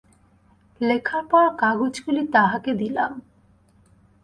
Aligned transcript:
লেখার 0.81 1.23
পর 1.31 1.45
কাগজগুলি 1.57 2.23
তাঁহাকে 2.27 2.71
দিলাম। 2.73 3.11